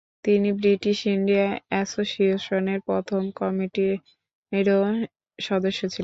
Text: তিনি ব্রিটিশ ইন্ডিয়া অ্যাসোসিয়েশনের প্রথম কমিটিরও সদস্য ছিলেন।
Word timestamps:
তিনি 0.25 0.49
ব্রিটিশ 0.59 0.99
ইন্ডিয়া 1.15 1.47
অ্যাসোসিয়েশনের 1.69 2.79
প্রথম 2.87 3.21
কমিটিরও 3.39 4.79
সদস্য 5.39 5.81
ছিলেন। 5.85 5.99